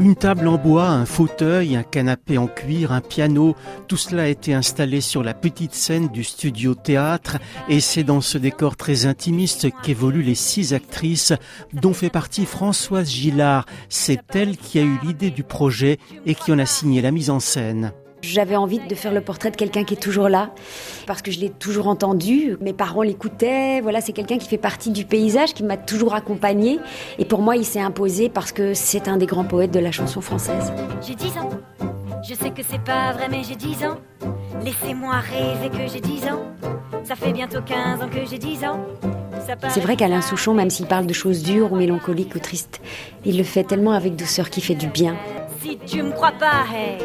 Une 0.00 0.14
table 0.14 0.46
en 0.46 0.58
bois, 0.58 0.86
un 0.86 1.06
fauteuil, 1.06 1.74
un 1.74 1.82
canapé 1.82 2.38
en 2.38 2.46
cuir, 2.46 2.92
un 2.92 3.00
piano, 3.00 3.56
tout 3.88 3.96
cela 3.96 4.22
a 4.22 4.26
été 4.28 4.54
installé 4.54 5.00
sur 5.00 5.24
la 5.24 5.34
petite 5.34 5.74
scène 5.74 6.06
du 6.06 6.22
studio 6.22 6.76
théâtre 6.76 7.38
et 7.68 7.80
c'est 7.80 8.04
dans 8.04 8.20
ce 8.20 8.38
décor 8.38 8.76
très 8.76 9.06
intimiste 9.06 9.66
qu'évoluent 9.82 10.22
les 10.22 10.36
six 10.36 10.72
actrices 10.72 11.32
dont 11.72 11.94
fait 11.94 12.10
partie 12.10 12.46
Françoise 12.46 13.10
Gillard. 13.10 13.66
C'est 13.88 14.36
elle 14.36 14.56
qui 14.56 14.78
a 14.78 14.82
eu 14.82 15.00
l'idée 15.02 15.30
du 15.30 15.42
projet 15.42 15.98
et 16.26 16.36
qui 16.36 16.52
en 16.52 16.60
a 16.60 16.66
signé 16.66 17.02
la 17.02 17.10
mise 17.10 17.30
en 17.30 17.40
scène. 17.40 17.92
J'avais 18.22 18.56
envie 18.56 18.80
de 18.80 18.94
faire 18.94 19.12
le 19.12 19.20
portrait 19.20 19.50
de 19.50 19.56
quelqu'un 19.56 19.84
qui 19.84 19.94
est 19.94 19.98
toujours 19.98 20.28
là, 20.28 20.50
parce 21.06 21.22
que 21.22 21.30
je 21.30 21.40
l'ai 21.40 21.50
toujours 21.50 21.86
entendu. 21.88 22.56
Mes 22.60 22.72
parents 22.72 23.02
l'écoutaient. 23.02 23.80
Voilà, 23.80 24.00
c'est 24.00 24.12
quelqu'un 24.12 24.38
qui 24.38 24.48
fait 24.48 24.58
partie 24.58 24.90
du 24.90 25.04
paysage, 25.04 25.54
qui 25.54 25.62
m'a 25.62 25.76
toujours 25.76 26.14
accompagné. 26.14 26.80
Et 27.18 27.24
pour 27.24 27.40
moi, 27.40 27.56
il 27.56 27.64
s'est 27.64 27.80
imposé 27.80 28.28
parce 28.28 28.52
que 28.52 28.74
c'est 28.74 29.08
un 29.08 29.16
des 29.16 29.26
grands 29.26 29.44
poètes 29.44 29.70
de 29.70 29.80
la 29.80 29.92
chanson 29.92 30.20
française. 30.20 30.72
J'ai 31.06 31.14
10 31.14 31.38
ans. 31.38 31.50
Je 32.28 32.34
sais 32.34 32.50
que 32.50 32.62
c'est 32.68 32.82
pas 32.82 33.12
vrai, 33.12 33.28
mais 33.30 33.42
j'ai 33.48 33.56
10 33.56 33.84
ans. 33.84 33.98
Laissez-moi 34.64 35.14
rêver 35.18 35.70
que 35.70 35.92
j'ai 35.92 36.00
10 36.00 36.24
ans. 36.24 36.42
Ça 37.04 37.14
fait 37.14 37.32
bientôt 37.32 37.60
15 37.64 38.02
ans 38.02 38.08
que 38.08 38.28
j'ai 38.28 38.38
10 38.38 38.64
ans. 38.64 38.80
C'est 39.68 39.80
vrai 39.80 39.96
qu'Alain 39.96 40.20
Souchon, 40.20 40.52
même 40.52 40.68
s'il 40.68 40.86
parle 40.86 41.06
de 41.06 41.14
choses 41.14 41.42
dures 41.42 41.72
ou 41.72 41.76
mélancoliques 41.76 42.34
ou 42.34 42.38
tristes, 42.38 42.80
il 43.24 43.38
le 43.38 43.44
fait 43.44 43.64
tellement 43.64 43.92
avec 43.92 44.16
douceur 44.16 44.50
qu'il 44.50 44.62
fait 44.62 44.74
du 44.74 44.88
bien. 44.88 45.16
Si 45.62 45.78
tu 45.86 46.02
me 46.02 46.12
crois 46.12 46.32
pas, 46.32 46.64
hey 46.74 46.98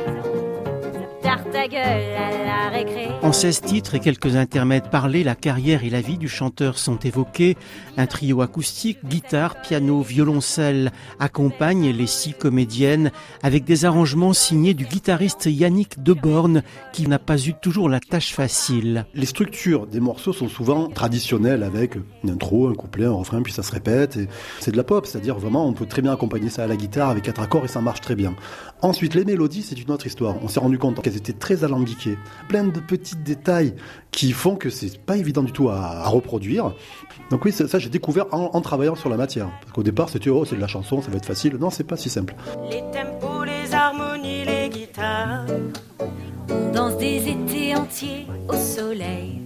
en 3.22 3.32
16 3.32 3.62
titres 3.62 3.96
et 3.96 4.00
quelques 4.00 4.36
intermèdes 4.36 4.90
parlés, 4.90 5.24
la 5.24 5.36
carrière 5.36 5.84
et 5.84 5.90
la 5.90 6.02
vie 6.02 6.18
du 6.18 6.28
chanteur 6.28 6.78
sont 6.78 6.98
évoqués. 6.98 7.58
Un 7.98 8.06
trio 8.06 8.42
acoustique, 8.42 9.00
guitare, 9.06 9.62
piano, 9.62 10.02
violoncelle 10.02 10.92
accompagne 11.20 11.90
les 11.90 12.08
six 12.08 12.34
comédiennes 12.34 13.12
avec 13.42 13.64
des 13.64 13.86
arrangements 13.86 14.34
signés 14.34 14.74
du 14.74 14.86
guitariste 14.86 15.46
Yannick 15.46 16.04
Deborn 16.04 16.64
qui 16.92 17.08
n'a 17.08 17.20
pas 17.20 17.40
eu 17.40 17.54
toujours 17.54 17.90
la 17.90 18.00
tâche 18.00 18.34
facile. 18.34 19.06
Les 19.14 19.26
structures 19.26 19.88
des 19.88 20.00
morceaux 20.00 20.34
sont 20.34 20.50
souvent 20.50 20.90
traditionnelles 20.90 21.64
avec 21.64 21.96
une 22.24 22.32
intro, 22.32 22.68
un 22.68 22.76
couplet, 22.76 23.06
un 23.06 23.12
refrain, 23.12 23.42
puis 23.42 23.54
ça 23.54 23.64
se 23.64 23.72
répète. 23.72 24.20
c'est 24.60 24.72
de 24.72 24.78
la 24.78 24.84
pop, 24.84 25.06
c'est-à-dire 25.06 25.38
vraiment 25.38 25.68
on 25.68 25.74
peut 25.74 25.86
très 25.86 26.02
bien 26.02 26.14
accompagner 26.14 26.50
ça 26.50 26.64
à 26.64 26.68
la 26.68 26.76
guitare 26.76 27.10
avec 27.10 27.24
quatre 27.24 27.42
accords 27.42 27.66
et 27.66 27.70
ça 27.70 27.82
marche 27.82 28.02
très 28.02 28.16
bien. 28.16 28.36
Ensuite, 28.82 29.16
les 29.16 29.24
mélodies, 29.24 29.62
c'est 29.62 29.80
une 29.80 29.92
autre 29.92 30.08
histoire. 30.08 30.36
On 30.44 30.50
s'est 30.50 30.60
rendu 30.60 30.78
compte 30.78 31.02
qu'elles 31.02 31.16
étaient 31.24 31.40
très 31.40 31.64
alambiquées. 31.64 32.18
Plein 32.48 32.64
de 32.64 32.80
petits 32.80 33.16
détails 33.16 33.76
qui 34.12 34.32
font 34.32 34.56
que 34.56 34.70
c'est 34.70 34.98
pas 35.00 35.18
évident 35.18 35.44
du 35.44 35.52
tout 35.52 35.70
à, 35.70 36.08
reproduire. 36.08 36.74
Donc 37.30 37.46
oui, 37.46 37.52
ça, 37.52 37.80
j'ai 37.80 37.90
découvert 37.90 38.26
en, 38.32 38.62
travaillant 38.62 38.96
sur 38.96 39.10
la 39.10 39.18
matière. 39.18 39.50
Parce 39.62 39.72
qu'au 39.72 39.84
départ, 39.84 40.10
c'était 40.10 40.30
oh, 40.30 40.46
c'est 40.46 40.56
de 40.56 40.62
la 40.62 40.68
chanson, 40.68 41.02
ça 41.02 41.10
va 41.10 41.18
être 41.18 41.26
facile. 41.26 41.58
Non, 41.58 41.70
c'est 41.70 41.84
pas 41.84 41.98
si 41.98 42.10
simple. 42.10 42.36
Les 42.70 42.82
tempos, 42.92 43.44
les 43.44 43.74
harmonies, 43.74 44.46
les 44.46 44.70
guitares. 44.70 45.46
On 46.50 46.72
danse 46.74 46.98
des 46.98 47.30
étés 47.30 47.76
entiers 47.76 48.28
au 48.48 48.54
soleil. 48.54 49.42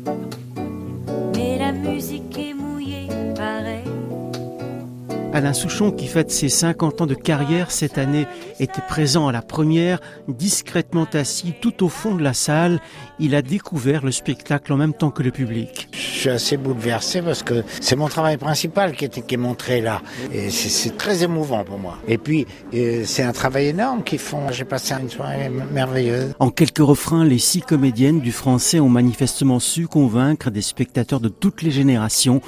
Alain 5.38 5.54
Souchon, 5.54 5.92
qui 5.92 6.08
fête 6.08 6.32
ses 6.32 6.50
50 6.50 7.02
ans 7.02 7.06
de 7.06 7.14
carrière 7.14 7.70
cette 7.70 8.00
année, 8.00 8.26
était 8.60 8.82
présent 8.82 9.28
à 9.28 9.32
la 9.32 9.44
première, 9.44 10.00
discrètement 10.28 11.06
assis 11.14 11.54
tout 11.62 11.84
au 11.84 11.90
fond 11.90 12.16
de 12.16 12.24
la 12.24 12.34
salle. 12.34 12.80
Il 13.20 13.36
a 13.36 13.44
découvert 13.44 14.04
le 14.04 14.12
spectacle 14.12 14.74
en 14.74 14.78
même 14.78 14.96
temps 14.96 15.12
que 15.12 15.22
le 15.22 15.30
public. 15.30 15.90
Je 15.92 16.00
suis 16.00 16.30
assez 16.32 16.58
bouleversé 16.58 17.22
parce 17.22 17.44
que 17.44 17.64
c'est 17.80 17.96
mon 17.96 18.08
travail 18.08 18.38
principal 18.38 18.94
qui 18.96 19.06
est, 19.06 19.28
qui 19.28 19.36
est 19.36 19.38
montré 19.38 19.80
là. 19.80 20.02
Et 20.34 20.50
c'est 20.50 20.98
très 20.98 21.22
émouvant 21.22 21.64
pour 21.64 21.78
moi. 21.78 22.00
Et 22.08 22.18
puis, 22.18 22.48
euh, 22.74 23.04
c'est 23.06 23.22
un 23.22 23.32
travail 23.32 23.68
énorme 23.68 24.04
qu'ils 24.04 24.18
font. 24.18 24.52
J'ai 24.52 24.66
passé 24.66 24.96
une 25.00 25.12
soirée 25.12 25.52
merveilleuse. 25.72 26.34
En 26.40 26.50
quelques 26.50 26.80
refrains, 26.80 27.26
les 27.26 27.38
six 27.38 27.62
comédiennes 27.62 28.22
du 28.22 28.32
français 28.32 28.80
ont 28.80 28.90
manifestement 28.90 29.60
su 29.60 29.86
convaincre 29.86 30.50
des 30.50 30.64
spectateurs 30.64 31.20
de 31.20 31.30
toutes 31.30 31.62
les 31.62 31.70
générations 31.70 32.42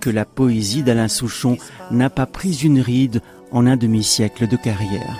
que 0.00 0.10
la 0.10 0.24
poésie 0.24 0.82
d'Alain 0.82 1.08
Souchon 1.08 1.56
n'a 1.90 2.10
pas 2.10 2.26
pris 2.26 2.52
une 2.64 2.80
ride 2.80 3.20
en 3.52 3.66
un 3.66 3.76
demi-siècle 3.76 4.48
de 4.48 4.56
carrière. 4.56 5.16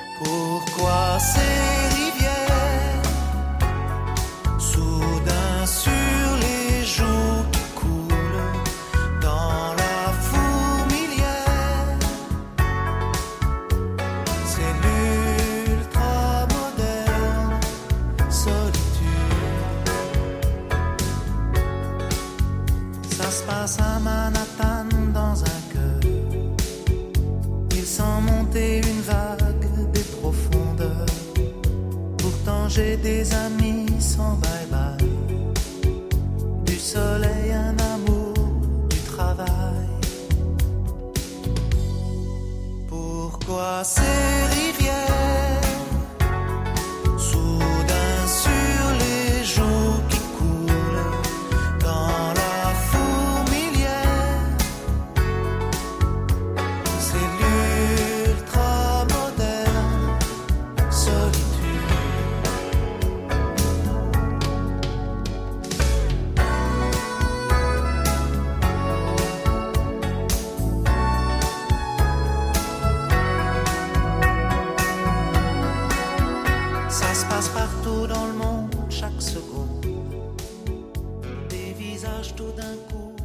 Des 32.82 33.32
amis 33.34 33.87
sans 34.00 34.38
bye-bye. 34.43 34.98
Du 36.65 36.76
soleil, 36.76 37.53
un 37.53 37.76
amour, 37.94 38.34
du 38.91 38.98
travail. 38.98 39.88
Pourquoi 42.88 43.82
ces 43.84 44.31
partout 77.62 78.09
dans 78.09 78.27
le 78.27 78.33
monde, 78.33 78.75
chaque 78.91 79.23
seconde. 79.23 79.87
Des 81.49 81.73
visages 81.78 82.34
tout 82.34 82.53
d'un 82.56 82.77
coup 82.89 83.22